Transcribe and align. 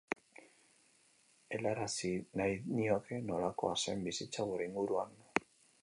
Helarazi 1.57 2.11
nahi 2.41 2.57
nioke 2.79 3.21
nolakoa 3.29 3.79
zen 3.85 4.03
bizitza 4.09 4.49
gure 4.55 4.71
inguruan. 4.71 5.19